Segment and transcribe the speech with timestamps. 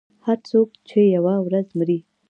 [0.25, 1.99] •هر څوک چې یوه ورځ مري.